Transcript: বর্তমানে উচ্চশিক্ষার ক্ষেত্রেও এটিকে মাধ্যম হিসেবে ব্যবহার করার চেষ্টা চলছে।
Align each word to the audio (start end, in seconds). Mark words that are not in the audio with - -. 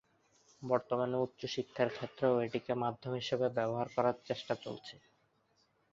বর্তমানে 0.61 1.15
উচ্চশিক্ষার 1.17 1.89
ক্ষেত্রেও 1.89 2.33
এটিকে 2.41 2.73
মাধ্যম 2.75 3.11
হিসেবে 3.13 3.47
ব্যবহার 3.57 3.87
করার 3.95 4.15
চেষ্টা 4.27 4.53
চলছে। 4.63 4.95